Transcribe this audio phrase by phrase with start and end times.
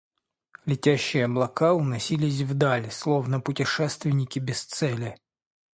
[0.65, 5.15] Летящие облака уносились вдаль, словно путешественники без цели.